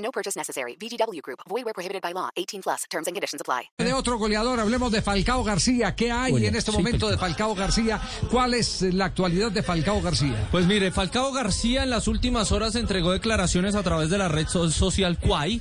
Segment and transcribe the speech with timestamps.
[0.00, 0.76] No purchase necessary.
[0.80, 1.40] VGW Group.
[1.48, 2.30] Void where prohibited by law.
[2.36, 2.84] 18 plus.
[2.90, 3.70] Terms and conditions apply.
[3.78, 5.94] De otro goleador, hablemos de Falcao García.
[5.94, 8.00] ¿Qué hay Oye, en este sí, momento de Falcao García?
[8.30, 10.48] ¿Cuál es la actualidad de Falcao García?
[10.50, 14.46] Pues mire, Falcao García en las últimas horas entregó declaraciones a través de la red
[14.48, 15.60] so- social Quai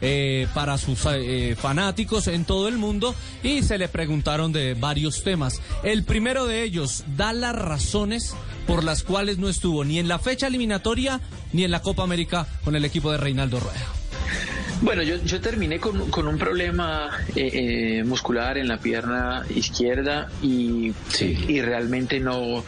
[0.00, 5.22] eh, para sus eh, fanáticos en todo el mundo y se le preguntaron de varios
[5.24, 5.60] temas.
[5.82, 8.34] El primero de ellos da las razones
[8.70, 11.20] por las cuales no estuvo ni en la fecha eliminatoria
[11.52, 13.86] ni en la Copa América con el equipo de Reinaldo Rueda.
[14.80, 20.28] Bueno, yo, yo terminé con, con un problema eh, eh, muscular en la pierna izquierda
[20.40, 20.92] y,
[21.48, 22.64] y realmente no,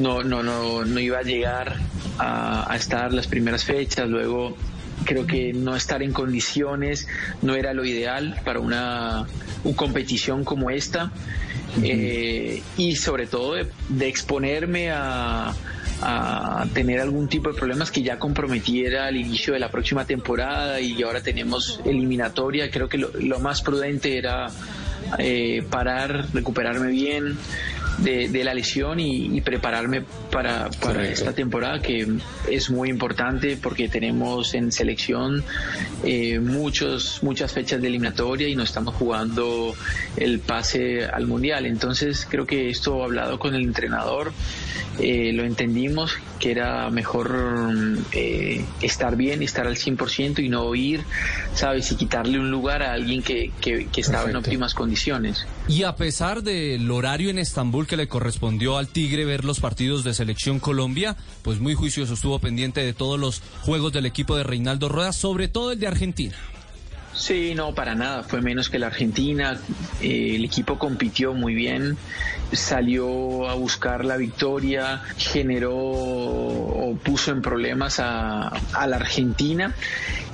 [0.00, 1.76] no, no, no, no iba a llegar
[2.18, 4.08] a, a estar las primeras fechas.
[4.08, 4.56] Luego
[5.04, 7.06] creo que no estar en condiciones
[7.42, 9.26] no era lo ideal para una,
[9.62, 11.12] una competición como esta.
[11.82, 15.54] Eh, y sobre todo de, de exponerme a,
[16.74, 21.00] tener algún tipo de problemas que ya comprometiera al inicio de la próxima temporada y
[21.00, 22.72] ahora tenemos eliminatoria.
[22.72, 24.48] Creo que lo, lo más prudente era
[25.18, 27.36] eh, parar, recuperarme bien
[28.02, 32.06] de, de la lesión y, y prepararme para, para esta temporada que
[32.50, 35.44] es muy importante porque tenemos en selección
[36.04, 39.74] eh, muchos, muchas fechas de eliminatoria y no estamos jugando
[40.16, 41.66] el pase al mundial.
[41.66, 44.32] Entonces creo que esto hablado con el entrenador
[44.98, 47.34] eh, lo entendimos que era mejor
[48.12, 51.02] eh, estar bien, estar al 100% y no ir,
[51.54, 51.92] ¿sabes?
[51.92, 55.46] Y quitarle un lugar a alguien que, que, que estaba en óptimas condiciones.
[55.68, 60.02] Y a pesar del horario en Estambul que le correspondió al Tigre ver los partidos
[60.02, 64.42] de Selección Colombia, pues muy juicioso estuvo pendiente de todos los juegos del equipo de
[64.42, 66.34] Reinaldo Rueda, sobre todo el de Argentina.
[67.14, 68.22] Sí, no, para nada.
[68.22, 69.58] Fue menos que la Argentina.
[70.00, 71.96] Eh, el equipo compitió muy bien,
[72.52, 78.52] salió a buscar la victoria, generó o puso en problemas a,
[78.86, 79.74] la Argentina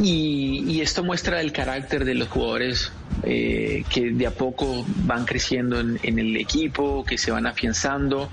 [0.00, 2.92] y esto muestra el carácter de los jugadores
[3.22, 8.30] eh, que de a poco van creciendo en, el equipo, que se van afianzando.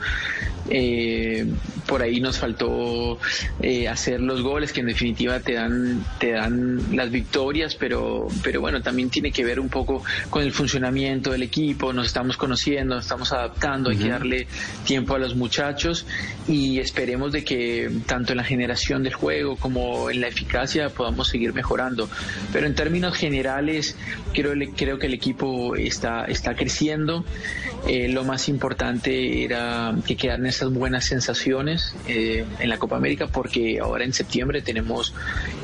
[0.69, 1.45] Eh,
[1.85, 3.19] por ahí nos faltó
[3.61, 8.61] eh, hacer los goles que en definitiva te dan te dan las victorias pero pero
[8.61, 11.93] bueno también tiene que ver un poco con el funcionamiento del equipo.
[11.93, 14.47] Nos estamos conociendo nos estamos adaptando hay que darle
[14.85, 16.05] tiempo a los muchachos
[16.47, 21.27] y esperemos de que tanto en la generación del juego como en la eficacia podamos
[21.27, 22.09] seguir mejorando.
[22.51, 23.95] Pero en términos generales
[24.33, 27.25] creo creo que el equipo está está creciendo.
[27.87, 31.74] Eh, lo más importante era que quedaran esas buenas sensaciones
[32.07, 35.13] eh, en la Copa América porque ahora en septiembre tenemos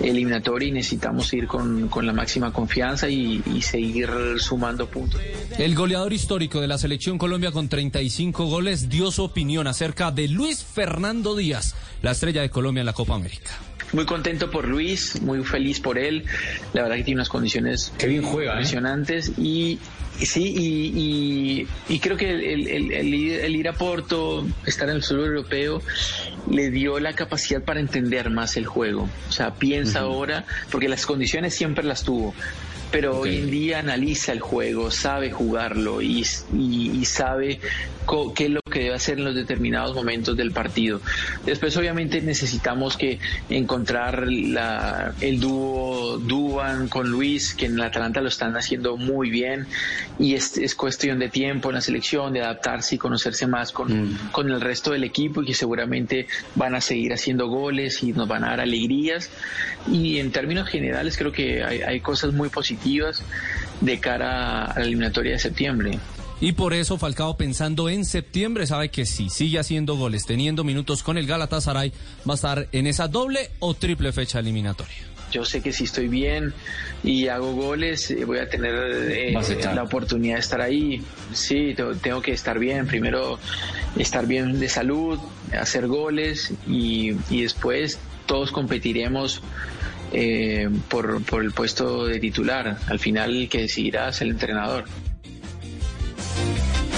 [0.01, 5.21] eliminatoria y necesitamos ir con, con la máxima confianza y, y seguir sumando puntos.
[5.57, 10.27] El goleador histórico de la Selección Colombia con 35 goles dio su opinión acerca de
[10.27, 13.51] Luis Fernando Díaz, la estrella de Colombia en la Copa América.
[13.93, 16.23] Muy contento por Luis, muy feliz por él.
[16.73, 17.91] La verdad que tiene unas condiciones
[18.53, 19.79] impresionantes y
[20.19, 24.95] sí, y, y- y creo que el, el- el- el ir, a Porto, estar en
[24.97, 25.81] el suelo europeo,
[26.49, 29.09] le dio la capacidad para entender más el juego.
[29.27, 32.33] O sea, piensa ahora, porque las condiciones siempre las tuvo.
[32.91, 37.59] Pero hoy en día analiza el juego, sabe jugarlo y, y- y sabe
[38.05, 41.01] co- qué que debe hacer en los determinados momentos del partido.
[41.45, 48.21] Después obviamente necesitamos que encontrar la- el dúo Duban con Luis, que en el Atalanta
[48.21, 49.67] lo están haciendo muy bien
[50.17, 54.17] y es, es cuestión de tiempo en la selección, de adaptarse y conocerse más con,
[54.31, 58.27] con el resto del equipo y que seguramente van a seguir haciendo goles y nos
[58.27, 59.29] van a dar alegrías.
[59.91, 63.23] Y en términos generales creo que hay, hay cosas muy positivas
[63.81, 65.99] de cara a la eliminatoria de septiembre.
[66.41, 71.03] Y por eso Falcao pensando en septiembre sabe que si sigue haciendo goles, teniendo minutos
[71.03, 71.93] con el Galatasaray,
[72.27, 74.95] va a estar en esa doble o triple fecha eliminatoria.
[75.31, 76.51] Yo sé que si estoy bien
[77.03, 79.33] y hago goles, eh, voy a tener eh,
[79.73, 81.01] la oportunidad de estar ahí.
[81.31, 82.85] Sí, te- tengo que estar bien.
[82.87, 83.39] Primero,
[83.97, 85.19] estar bien de salud,
[85.57, 89.41] hacer goles y, y después todos competiremos
[90.11, 92.77] eh, por, por el puesto de titular.
[92.87, 94.83] Al final, el que decidirá es el entrenador.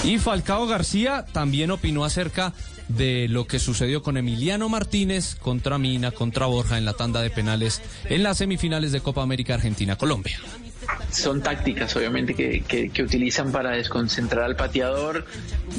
[0.04, 2.52] Y Falcao García también opinó acerca
[2.88, 7.30] de lo que sucedió con Emiliano Martínez contra Mina, contra Borja en la tanda de
[7.30, 10.38] penales en las semifinales de Copa América Argentina-Colombia
[11.10, 15.24] son tácticas, obviamente, que, que, utilizan para desconcentrar al pateador.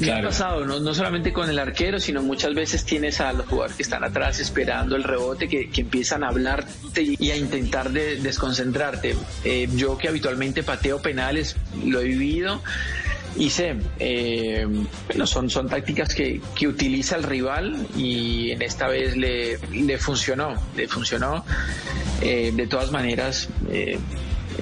[0.02, 0.64] ¿Qué ha pasado?
[0.64, 4.02] No, no, solamente con el arquero, sino muchas veces tienes a los jugadores que están
[4.04, 9.14] atrás esperando el rebote, que, que empiezan a hablarte y a intentar de, desconcentrarte.
[9.44, 12.62] Eh, yo que habitualmente pateo penales, lo he vivido
[13.50, 14.66] sé, eh,
[15.06, 19.98] bueno, son, son tácticas que, que, utiliza el rival y en esta vez le, le
[19.98, 21.44] funcionó, le funcionó.
[22.22, 23.98] Eh, de todas maneras, eh,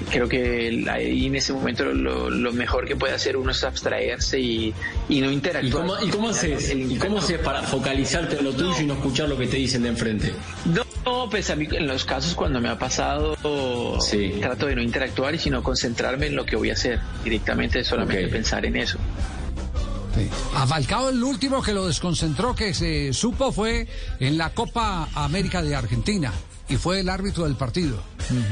[0.09, 4.73] creo que ahí en ese momento lo, mejor que puede hacer uno es abstraerse y,
[5.09, 5.65] no interactuar.
[5.65, 6.33] ¿Y cómo,
[6.91, 9.83] ¿y cómo se, para focalizarte en lo tuyo y no escuchar lo que te dicen
[9.83, 10.33] de enfrente?
[11.05, 13.35] No, pues a mí en los casos cuando me ha pasado
[14.39, 18.27] trato de no interactuar y sino concentrarme en lo que voy a hacer directamente, solamente
[18.27, 18.97] pensar en eso.
[20.55, 23.87] A Falcao el último que lo desconcentró que se supo fue
[24.19, 26.31] en la Copa América de Argentina
[26.69, 28.01] y fue el árbitro del partido.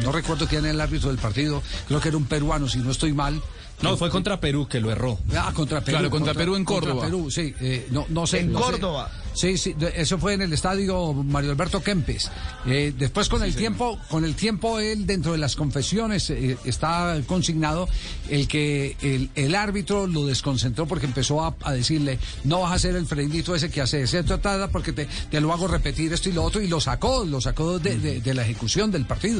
[0.04, 2.92] No recuerdo quién era el árbitro del partido, creo que era un peruano, si no
[2.92, 3.42] estoy mal.
[3.82, 5.20] No, fue contra Perú que lo erró.
[5.36, 5.98] Ah, contra Perú.
[5.98, 7.02] Claro, contra, Perú en Córdoba.
[7.02, 7.54] Contra Perú, sí.
[7.60, 8.40] Eh, no, no sé.
[8.40, 9.10] En Córdoba.
[9.34, 12.32] Sí, sí, eso fue en el estadio Mario Alberto Kempes.
[12.66, 17.20] Eh, después con el tiempo, con el tiempo él dentro de las confesiones eh, está
[17.26, 17.88] consignado
[18.30, 18.96] el que
[19.36, 23.70] el, árbitro lo desconcentró porque empezó a, decirle no vas a hacer el frendito ese
[23.70, 26.68] que hace ese tratada porque te, te, lo hago repetir esto y lo otro y
[26.68, 29.40] lo sacó, lo sacó de, de, de la ejecución del partido.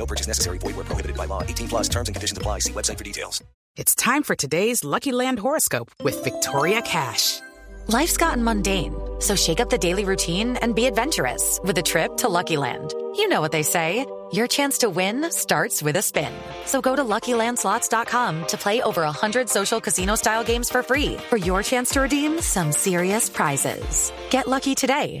[0.00, 0.56] No purchase necessary.
[0.56, 1.42] Void where prohibited by law.
[1.42, 2.60] 18 plus terms and conditions apply.
[2.60, 3.44] See website for details.
[3.76, 7.40] It's time for today's Lucky Land horoscope with Victoria Cash.
[7.86, 12.16] Life's gotten mundane, so shake up the daily routine and be adventurous with a trip
[12.18, 12.94] to Lucky Land.
[13.14, 14.06] You know what they say.
[14.32, 16.32] Your chance to win starts with a spin.
[16.64, 21.62] So go to LuckyLandSlots.com to play over 100 social casino-style games for free for your
[21.62, 24.12] chance to redeem some serious prizes.
[24.30, 25.20] Get lucky today